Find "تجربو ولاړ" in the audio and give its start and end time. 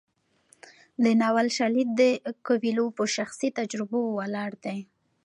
3.59-4.51